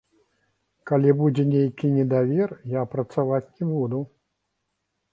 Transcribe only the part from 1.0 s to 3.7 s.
будзе нейкі недавер, я працаваць не